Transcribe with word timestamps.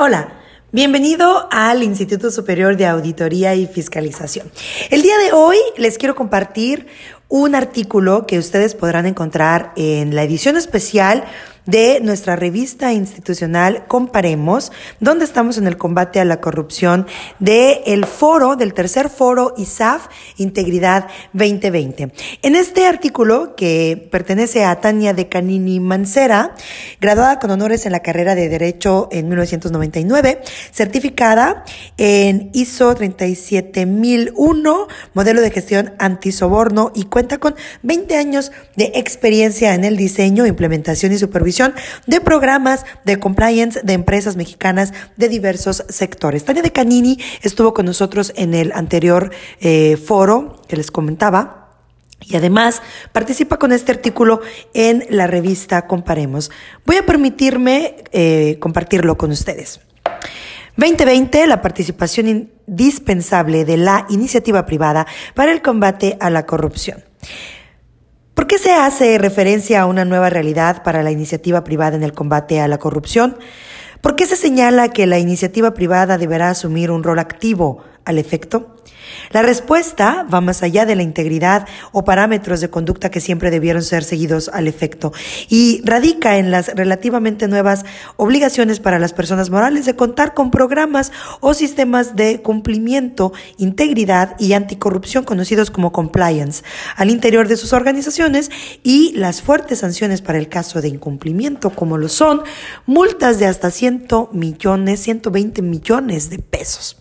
Hola, 0.00 0.28
bienvenido 0.70 1.48
al 1.50 1.82
Instituto 1.82 2.30
Superior 2.30 2.76
de 2.76 2.86
Auditoría 2.86 3.56
y 3.56 3.66
Fiscalización. 3.66 4.48
El 4.90 5.02
día 5.02 5.18
de 5.18 5.32
hoy 5.32 5.56
les 5.76 5.98
quiero 5.98 6.14
compartir 6.14 6.86
un 7.26 7.56
artículo 7.56 8.24
que 8.24 8.38
ustedes 8.38 8.76
podrán 8.76 9.06
encontrar 9.06 9.72
en 9.74 10.14
la 10.14 10.22
edición 10.22 10.56
especial 10.56 11.24
de 11.68 12.00
nuestra 12.02 12.34
revista 12.34 12.94
institucional 12.94 13.84
Comparemos, 13.88 14.72
donde 15.00 15.26
estamos 15.26 15.58
en 15.58 15.66
el 15.66 15.76
combate 15.76 16.18
a 16.18 16.24
la 16.24 16.40
corrupción 16.40 17.06
del 17.40 17.80
el 17.84 18.06
foro, 18.06 18.56
del 18.56 18.72
tercer 18.72 19.10
foro 19.10 19.52
ISAF 19.58 20.06
Integridad 20.38 21.08
2020. 21.34 22.10
En 22.40 22.56
este 22.56 22.86
artículo, 22.86 23.54
que 23.54 24.08
pertenece 24.10 24.64
a 24.64 24.80
Tania 24.80 25.12
de 25.12 25.28
Canini 25.28 25.78
Mancera, 25.78 26.54
graduada 27.02 27.38
con 27.38 27.50
honores 27.50 27.84
en 27.84 27.92
la 27.92 28.00
carrera 28.00 28.34
de 28.34 28.48
Derecho 28.48 29.10
en 29.12 29.28
1999, 29.28 30.40
certificada 30.72 31.64
en 31.98 32.48
ISO 32.54 32.94
37001, 32.94 34.88
modelo 35.12 35.42
de 35.42 35.50
gestión 35.50 35.92
antisoborno 35.98 36.92
y 36.94 37.04
cuenta 37.04 37.36
con 37.36 37.56
20 37.82 38.16
años 38.16 38.52
de 38.76 38.92
experiencia 38.94 39.74
en 39.74 39.84
el 39.84 39.98
diseño, 39.98 40.46
implementación 40.46 41.12
y 41.12 41.18
supervisión 41.18 41.57
de 42.06 42.20
programas 42.20 42.84
de 43.04 43.18
compliance 43.18 43.80
de 43.82 43.92
empresas 43.92 44.36
mexicanas 44.36 44.92
de 45.16 45.28
diversos 45.28 45.84
sectores. 45.88 46.44
Tania 46.44 46.62
de 46.62 46.72
Canini 46.72 47.18
estuvo 47.42 47.74
con 47.74 47.86
nosotros 47.86 48.32
en 48.36 48.54
el 48.54 48.72
anterior 48.72 49.32
eh, 49.60 49.96
foro 49.96 50.62
que 50.68 50.76
les 50.76 50.90
comentaba. 50.90 51.54
Y 52.20 52.36
además 52.36 52.82
participa 53.12 53.58
con 53.58 53.70
este 53.70 53.92
artículo 53.92 54.40
en 54.74 55.04
la 55.08 55.28
revista 55.28 55.86
Comparemos. 55.86 56.50
Voy 56.84 56.96
a 56.96 57.06
permitirme 57.06 57.96
eh, 58.12 58.56
compartirlo 58.58 59.16
con 59.16 59.30
ustedes. 59.30 59.80
2020, 60.76 61.46
la 61.46 61.60
participación 61.60 62.52
indispensable 62.66 63.64
de 63.64 63.76
la 63.76 64.06
iniciativa 64.10 64.64
privada 64.66 65.06
para 65.34 65.52
el 65.52 65.62
combate 65.62 66.16
a 66.20 66.30
la 66.30 66.46
corrupción. 66.46 67.04
¿Por 68.38 68.46
qué 68.46 68.56
se 68.56 68.72
hace 68.72 69.18
referencia 69.18 69.80
a 69.80 69.86
una 69.86 70.04
nueva 70.04 70.30
realidad 70.30 70.84
para 70.84 71.02
la 71.02 71.10
iniciativa 71.10 71.64
privada 71.64 71.96
en 71.96 72.04
el 72.04 72.12
combate 72.12 72.60
a 72.60 72.68
la 72.68 72.78
corrupción? 72.78 73.36
¿Por 74.00 74.14
qué 74.14 74.26
se 74.26 74.36
señala 74.36 74.90
que 74.90 75.08
la 75.08 75.18
iniciativa 75.18 75.74
privada 75.74 76.18
deberá 76.18 76.50
asumir 76.50 76.92
un 76.92 77.02
rol 77.02 77.18
activo 77.18 77.82
al 78.08 78.18
efecto? 78.18 78.74
La 79.30 79.42
respuesta 79.42 80.26
va 80.32 80.40
más 80.40 80.62
allá 80.62 80.86
de 80.86 80.96
la 80.96 81.02
integridad 81.02 81.66
o 81.92 82.04
parámetros 82.04 82.60
de 82.60 82.70
conducta 82.70 83.10
que 83.10 83.20
siempre 83.20 83.50
debieron 83.50 83.82
ser 83.82 84.04
seguidos 84.04 84.50
al 84.52 84.66
efecto 84.66 85.12
y 85.48 85.82
radica 85.84 86.38
en 86.38 86.50
las 86.50 86.68
relativamente 86.68 87.46
nuevas 87.46 87.84
obligaciones 88.16 88.80
para 88.80 88.98
las 88.98 89.12
personas 89.12 89.50
morales 89.50 89.84
de 89.84 89.96
contar 89.96 90.32
con 90.34 90.50
programas 90.50 91.12
o 91.40 91.52
sistemas 91.52 92.16
de 92.16 92.40
cumplimiento, 92.40 93.32
integridad 93.58 94.34
y 94.38 94.54
anticorrupción 94.54 95.24
conocidos 95.24 95.70
como 95.70 95.92
compliance 95.92 96.64
al 96.96 97.10
interior 97.10 97.48
de 97.48 97.56
sus 97.56 97.72
organizaciones 97.72 98.50
y 98.82 99.12
las 99.14 99.42
fuertes 99.42 99.80
sanciones 99.80 100.22
para 100.22 100.38
el 100.38 100.48
caso 100.48 100.80
de 100.80 100.88
incumplimiento 100.88 101.70
como 101.70 101.98
lo 101.98 102.08
son 102.08 102.42
multas 102.86 103.38
de 103.38 103.46
hasta 103.46 103.70
100 103.70 104.08
millones, 104.32 105.00
120 105.00 105.60
millones 105.62 106.30
de 106.30 106.38
pesos. 106.38 106.96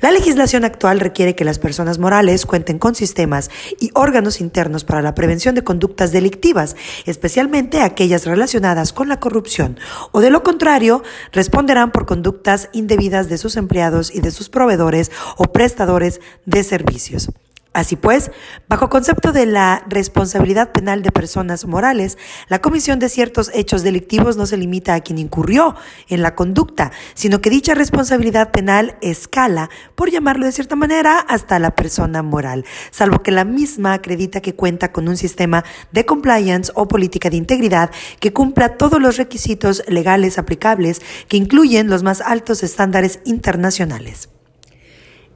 La 0.00 0.10
legislación 0.10 0.64
actual 0.64 1.00
requiere 1.00 1.34
que 1.34 1.44
las 1.44 1.58
personas 1.58 1.98
morales 1.98 2.46
cuenten 2.46 2.78
con 2.78 2.94
sistemas 2.94 3.50
y 3.80 3.90
órganos 3.94 4.40
internos 4.40 4.84
para 4.84 5.02
la 5.02 5.14
prevención 5.14 5.54
de 5.54 5.64
conductas 5.64 6.12
delictivas, 6.12 6.76
especialmente 7.04 7.80
aquellas 7.80 8.26
relacionadas 8.26 8.92
con 8.92 9.08
la 9.08 9.20
corrupción, 9.20 9.78
o 10.12 10.20
de 10.20 10.30
lo 10.30 10.42
contrario, 10.42 11.02
responderán 11.32 11.92
por 11.92 12.06
conductas 12.06 12.68
indebidas 12.72 13.28
de 13.28 13.38
sus 13.38 13.56
empleados 13.56 14.14
y 14.14 14.20
de 14.20 14.30
sus 14.30 14.48
proveedores 14.48 15.10
o 15.36 15.44
prestadores 15.44 16.20
de 16.44 16.62
servicios. 16.62 17.30
Así 17.76 17.94
pues, 17.94 18.30
bajo 18.70 18.88
concepto 18.88 19.32
de 19.32 19.44
la 19.44 19.84
responsabilidad 19.86 20.72
penal 20.72 21.02
de 21.02 21.12
personas 21.12 21.66
morales, 21.66 22.16
la 22.48 22.62
comisión 22.62 22.98
de 22.98 23.10
ciertos 23.10 23.50
hechos 23.52 23.82
delictivos 23.82 24.38
no 24.38 24.46
se 24.46 24.56
limita 24.56 24.94
a 24.94 25.00
quien 25.00 25.18
incurrió 25.18 25.76
en 26.08 26.22
la 26.22 26.34
conducta, 26.34 26.90
sino 27.12 27.42
que 27.42 27.50
dicha 27.50 27.74
responsabilidad 27.74 28.50
penal 28.50 28.96
escala, 29.02 29.68
por 29.94 30.10
llamarlo 30.10 30.46
de 30.46 30.52
cierta 30.52 30.74
manera, 30.74 31.18
hasta 31.18 31.58
la 31.58 31.74
persona 31.74 32.22
moral, 32.22 32.64
salvo 32.92 33.22
que 33.22 33.30
la 33.30 33.44
misma 33.44 33.92
acredita 33.92 34.40
que 34.40 34.54
cuenta 34.54 34.90
con 34.90 35.06
un 35.06 35.18
sistema 35.18 35.62
de 35.92 36.06
compliance 36.06 36.72
o 36.76 36.88
política 36.88 37.28
de 37.28 37.36
integridad 37.36 37.90
que 38.20 38.32
cumpla 38.32 38.78
todos 38.78 39.02
los 39.02 39.18
requisitos 39.18 39.82
legales 39.86 40.38
aplicables 40.38 41.02
que 41.28 41.36
incluyen 41.36 41.90
los 41.90 42.02
más 42.02 42.22
altos 42.22 42.62
estándares 42.62 43.20
internacionales. 43.26 44.30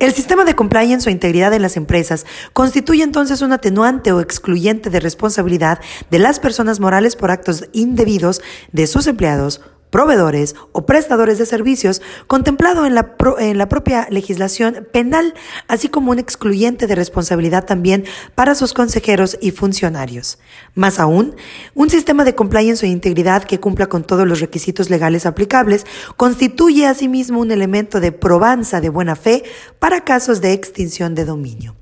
El 0.00 0.14
sistema 0.14 0.46
de 0.46 0.56
compliance 0.56 1.06
o 1.06 1.12
integridad 1.12 1.52
en 1.52 1.60
las 1.60 1.76
empresas 1.76 2.24
constituye 2.54 3.02
entonces 3.02 3.42
un 3.42 3.52
atenuante 3.52 4.12
o 4.12 4.20
excluyente 4.20 4.88
de 4.88 4.98
responsabilidad 4.98 5.78
de 6.10 6.18
las 6.18 6.40
personas 6.40 6.80
morales 6.80 7.16
por 7.16 7.30
actos 7.30 7.68
indebidos 7.74 8.40
de 8.72 8.86
sus 8.86 9.06
empleados 9.06 9.60
proveedores 9.90 10.54
o 10.72 10.86
prestadores 10.86 11.38
de 11.38 11.46
servicios 11.46 12.00
contemplado 12.26 12.86
en 12.86 12.94
la, 12.94 13.14
en 13.38 13.58
la 13.58 13.68
propia 13.68 14.06
legislación 14.10 14.86
penal, 14.92 15.34
así 15.68 15.88
como 15.88 16.10
un 16.12 16.18
excluyente 16.18 16.86
de 16.86 16.94
responsabilidad 16.94 17.64
también 17.64 18.04
para 18.34 18.54
sus 18.54 18.72
consejeros 18.72 19.38
y 19.40 19.50
funcionarios. 19.50 20.38
Más 20.74 20.98
aún, 20.98 21.34
un 21.74 21.90
sistema 21.90 22.24
de 22.24 22.34
compliance 22.34 22.86
o 22.86 22.88
integridad 22.88 23.44
que 23.44 23.60
cumpla 23.60 23.88
con 23.88 24.04
todos 24.04 24.26
los 24.26 24.40
requisitos 24.40 24.90
legales 24.90 25.26
aplicables 25.26 25.86
constituye 26.16 26.86
asimismo 26.86 27.40
un 27.40 27.50
elemento 27.50 28.00
de 28.00 28.12
probanza 28.12 28.80
de 28.80 28.88
buena 28.88 29.16
fe 29.16 29.42
para 29.78 30.04
casos 30.04 30.40
de 30.40 30.52
extinción 30.52 31.14
de 31.14 31.24
dominio. 31.24 31.76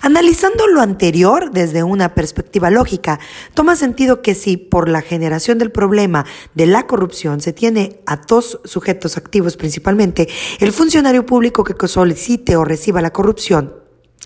Analizando 0.00 0.66
lo 0.66 0.80
anterior 0.80 1.52
desde 1.52 1.84
una 1.84 2.14
perspectiva 2.14 2.70
lógica, 2.70 3.20
toma 3.54 3.76
sentido 3.76 4.20
que 4.20 4.34
si 4.34 4.56
por 4.56 4.88
la 4.88 5.02
generación 5.02 5.58
del 5.58 5.70
problema 5.70 6.26
de 6.54 6.66
la 6.66 6.86
corrupción 6.86 7.40
se 7.40 7.51
tiene 7.52 8.00
a 8.06 8.16
dos 8.16 8.60
sujetos 8.64 9.16
activos 9.16 9.56
principalmente, 9.56 10.28
el 10.60 10.72
funcionario 10.72 11.26
público 11.26 11.64
que 11.64 11.88
solicite 11.88 12.56
o 12.56 12.64
reciba 12.64 13.02
la 13.02 13.12
corrupción, 13.12 13.82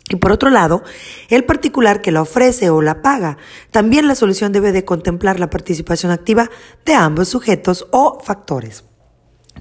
y 0.08 0.16
por 0.16 0.30
otro 0.30 0.50
lado, 0.50 0.84
el 1.30 1.44
particular 1.44 2.00
que 2.00 2.12
la 2.12 2.22
ofrece 2.22 2.70
o 2.70 2.80
la 2.80 3.02
paga. 3.02 3.38
También 3.72 4.06
la 4.06 4.14
solución 4.14 4.52
debe 4.52 4.70
de 4.70 4.84
contemplar 4.84 5.40
la 5.40 5.50
participación 5.50 6.12
activa 6.12 6.48
de 6.84 6.94
ambos 6.94 7.28
sujetos 7.28 7.88
o 7.90 8.20
factores. 8.22 8.84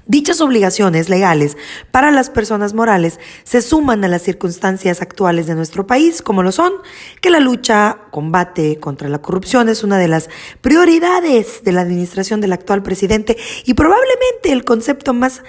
Dichas 0.06 0.40
obligaciones 0.40 1.08
legales 1.08 1.56
para 1.90 2.12
las 2.12 2.30
personas 2.30 2.74
morales 2.74 3.18
se 3.42 3.60
suman 3.60 4.04
a 4.04 4.08
las 4.08 4.22
circunstancias 4.22 5.02
actuales 5.02 5.48
de 5.48 5.56
nuestro 5.56 5.86
país, 5.88 6.22
como 6.22 6.44
lo 6.44 6.52
son 6.52 6.74
que 7.20 7.30
la 7.30 7.40
lucha, 7.40 8.02
combate 8.16 8.80
contra 8.80 9.10
la 9.10 9.20
corrupción 9.20 9.68
es 9.68 9.84
una 9.84 9.98
de 9.98 10.08
las 10.08 10.30
prioridades 10.62 11.62
de 11.64 11.72
la 11.72 11.82
administración 11.82 12.40
del 12.40 12.54
actual 12.54 12.82
presidente 12.82 13.36
y 13.66 13.74
probablemente 13.74 14.52
el 14.52 14.64
concepto 14.64 15.12
más 15.12 15.42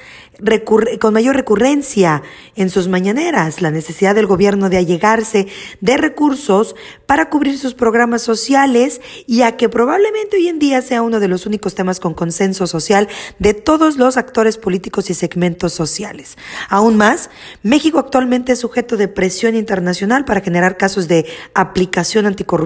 con 1.00 1.13
mayor 1.13 1.35
recurrencia 1.35 2.22
en 2.55 2.69
sus 2.69 2.88
mañaneras, 2.88 3.61
la 3.61 3.72
necesidad 3.72 4.13
del 4.13 4.28
gobierno 4.28 4.69
de 4.69 4.78
allegarse 4.78 5.47
de 5.81 5.97
recursos 5.97 6.75
para 7.05 7.29
cubrir 7.29 7.57
sus 7.57 7.73
programas 7.73 8.22
sociales 8.22 9.01
y 9.25 9.41
a 9.41 9.57
que 9.57 9.67
probablemente 9.69 10.38
hoy 10.38 10.47
en 10.47 10.59
día 10.59 10.81
sea 10.81 11.01
uno 11.01 11.19
de 11.19 11.28
los 11.28 11.45
únicos 11.45 11.73
temas 11.73 11.99
con 11.99 12.13
consenso 12.13 12.67
social 12.67 13.07
de 13.39 13.53
todos 13.53 13.97
los 13.97 14.17
actores 14.17 14.57
políticos 14.57 15.09
y 15.09 15.16
segmentos 15.16 15.73
sociales. 15.73 16.38
Aún 16.69 16.97
más, 16.97 17.29
México 17.63 17.97
actualmente 17.97 18.51
es 18.51 18.59
sujeto 18.59 18.95
de 18.97 19.07
presión 19.07 19.55
internacional 19.55 20.25
para 20.25 20.41
generar 20.41 20.78
casos 20.78 21.07
de 21.07 21.25
aplicación 21.55 22.25
anticorrupción, 22.25 22.56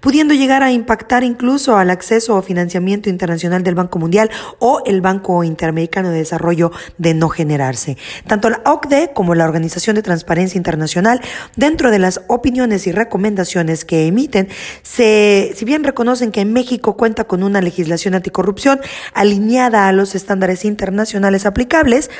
pudiendo 0.00 0.34
llegar 0.34 0.62
a 0.62 0.72
impactar 0.72 1.24
incluso 1.24 1.76
al 1.76 1.90
acceso 1.90 2.36
o 2.36 2.42
financiamiento 2.42 3.08
internacional 3.08 3.62
del 3.62 3.74
Banco 3.74 3.98
Mundial 3.98 4.30
o 4.58 4.82
el 4.86 5.00
Banco 5.00 5.44
Interamericano 5.44 6.10
de 6.10 6.18
Desarrollo 6.18 6.72
de 6.98 7.14
no 7.14 7.28
generarse. 7.28 7.96
Tanto 8.26 8.50
la 8.50 8.62
OCDE 8.64 9.12
como 9.14 9.34
la 9.34 9.44
Organización 9.44 9.96
de 9.96 10.02
Transparencia 10.02 10.58
Internacional, 10.58 11.20
dentro 11.56 11.90
de 11.90 11.98
las 11.98 12.20
opiniones 12.28 12.86
y 12.86 12.92
recomendaciones 12.92 13.84
que 13.84 14.06
emiten, 14.06 14.48
se, 14.82 15.52
si 15.54 15.64
bien 15.64 15.84
reconocen 15.84 16.32
que 16.32 16.44
México 16.44 16.96
cuenta 16.96 17.24
con 17.24 17.42
una 17.42 17.60
legislación 17.60 18.14
anticorrupción 18.14 18.80
alineada 19.14 19.88
a 19.88 19.92
los 19.92 20.14
estándares 20.14 20.64
internacionales 20.64 21.46
aplicables, 21.46 22.10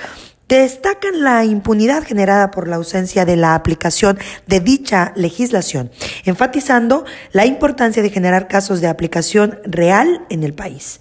Destacan 0.48 1.24
la 1.24 1.44
impunidad 1.44 2.04
generada 2.04 2.52
por 2.52 2.68
la 2.68 2.76
ausencia 2.76 3.24
de 3.24 3.34
la 3.34 3.56
aplicación 3.56 4.16
de 4.46 4.60
dicha 4.60 5.12
legislación, 5.16 5.90
enfatizando 6.24 7.04
la 7.32 7.46
importancia 7.46 8.00
de 8.00 8.10
generar 8.10 8.46
casos 8.46 8.80
de 8.80 8.86
aplicación 8.86 9.58
real 9.64 10.24
en 10.30 10.44
el 10.44 10.54
país. 10.54 11.00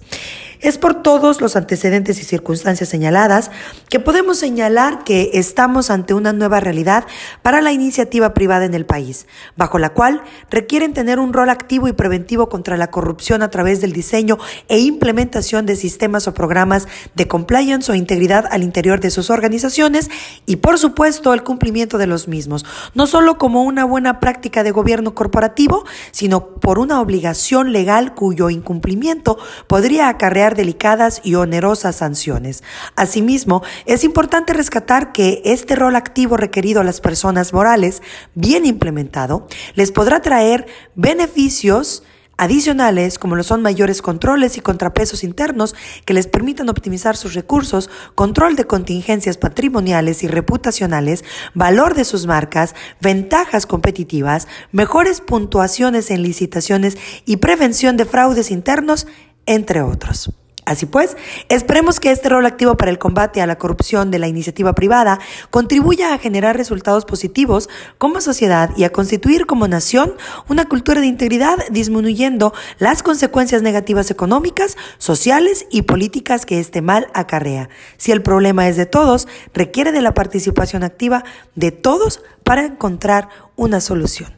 Es 0.60 0.78
por 0.78 1.02
todos 1.02 1.40
los 1.40 1.56
antecedentes 1.56 2.18
y 2.18 2.24
circunstancias 2.24 2.88
señaladas 2.88 3.50
que 3.88 4.00
podemos 4.00 4.38
señalar 4.38 5.04
que 5.04 5.30
estamos 5.34 5.90
ante 5.90 6.14
una 6.14 6.32
nueva 6.32 6.60
realidad 6.60 7.04
para 7.42 7.60
la 7.60 7.72
iniciativa 7.72 8.32
privada 8.32 8.64
en 8.64 8.74
el 8.74 8.86
país, 8.86 9.26
bajo 9.56 9.78
la 9.78 9.90
cual 9.90 10.22
requieren 10.50 10.94
tener 10.94 11.18
un 11.18 11.32
rol 11.32 11.50
activo 11.50 11.88
y 11.88 11.92
preventivo 11.92 12.48
contra 12.48 12.76
la 12.76 12.90
corrupción 12.90 13.42
a 13.42 13.50
través 13.50 13.80
del 13.80 13.92
diseño 13.92 14.38
e 14.68 14.78
implementación 14.78 15.66
de 15.66 15.76
sistemas 15.76 16.26
o 16.26 16.34
programas 16.34 16.88
de 17.14 17.28
compliance 17.28 17.90
o 17.92 17.94
integridad 17.94 18.46
al 18.50 18.62
interior 18.62 19.00
de 19.00 19.10
sus 19.10 19.30
organizaciones 19.30 20.10
y, 20.46 20.56
por 20.56 20.78
supuesto, 20.78 21.34
el 21.34 21.42
cumplimiento 21.42 21.98
de 21.98 22.06
los 22.06 22.28
mismos, 22.28 22.64
no 22.94 23.06
solo 23.06 23.38
como 23.38 23.64
una 23.64 23.84
buena 23.84 24.20
práctica 24.20 24.62
de 24.62 24.70
gobierno 24.70 25.14
corporativo, 25.14 25.84
sino 26.12 26.48
por 26.60 26.78
una 26.78 27.00
obligación 27.00 27.72
legal 27.72 28.14
cuyo 28.14 28.50
incumplimiento 28.50 29.38
podría 29.66 30.08
acarrear 30.08 30.45
delicadas 30.54 31.20
y 31.24 31.34
onerosas 31.34 31.96
sanciones. 31.96 32.62
Asimismo, 32.94 33.62
es 33.86 34.04
importante 34.04 34.52
rescatar 34.52 35.12
que 35.12 35.42
este 35.44 35.74
rol 35.74 35.96
activo 35.96 36.36
requerido 36.36 36.80
a 36.80 36.84
las 36.84 37.00
personas 37.00 37.52
morales, 37.52 38.02
bien 38.34 38.64
implementado, 38.66 39.48
les 39.74 39.92
podrá 39.92 40.20
traer 40.20 40.66
beneficios 40.94 42.02
adicionales 42.36 43.18
como 43.18 43.36
lo 43.36 43.42
son 43.42 43.62
mayores 43.62 44.02
controles 44.02 44.56
y 44.56 44.60
contrapesos 44.60 45.24
internos 45.24 45.74
que 46.04 46.14
les 46.14 46.26
permitan 46.26 46.68
optimizar 46.68 47.16
sus 47.16 47.34
recursos, 47.34 47.90
control 48.14 48.56
de 48.56 48.64
contingencias 48.64 49.38
patrimoniales 49.38 50.22
y 50.22 50.28
reputacionales, 50.28 51.24
valor 51.54 51.94
de 51.94 52.04
sus 52.04 52.26
marcas, 52.26 52.74
ventajas 53.00 53.66
competitivas, 53.66 54.48
mejores 54.72 55.20
puntuaciones 55.20 56.10
en 56.10 56.22
licitaciones 56.22 56.98
y 57.24 57.36
prevención 57.38 57.96
de 57.96 58.04
fraudes 58.04 58.50
internos, 58.50 59.06
entre 59.46 59.82
otros. 59.82 60.30
Así 60.66 60.84
pues, 60.84 61.16
esperemos 61.48 62.00
que 62.00 62.10
este 62.10 62.28
rol 62.28 62.44
activo 62.44 62.76
para 62.76 62.90
el 62.90 62.98
combate 62.98 63.40
a 63.40 63.46
la 63.46 63.56
corrupción 63.56 64.10
de 64.10 64.18
la 64.18 64.26
iniciativa 64.26 64.74
privada 64.74 65.20
contribuya 65.50 66.12
a 66.12 66.18
generar 66.18 66.56
resultados 66.56 67.04
positivos 67.04 67.68
como 67.98 68.20
sociedad 68.20 68.70
y 68.76 68.82
a 68.82 68.90
constituir 68.90 69.46
como 69.46 69.68
nación 69.68 70.14
una 70.48 70.64
cultura 70.64 71.00
de 71.00 71.06
integridad 71.06 71.56
disminuyendo 71.70 72.52
las 72.80 73.04
consecuencias 73.04 73.62
negativas 73.62 74.10
económicas, 74.10 74.76
sociales 74.98 75.66
y 75.70 75.82
políticas 75.82 76.44
que 76.44 76.58
este 76.58 76.82
mal 76.82 77.06
acarrea. 77.14 77.68
Si 77.96 78.10
el 78.10 78.22
problema 78.22 78.68
es 78.68 78.76
de 78.76 78.86
todos, 78.86 79.28
requiere 79.54 79.92
de 79.92 80.02
la 80.02 80.14
participación 80.14 80.82
activa 80.82 81.22
de 81.54 81.70
todos 81.70 82.24
para 82.42 82.64
encontrar 82.64 83.28
una 83.54 83.80
solución. 83.80 84.34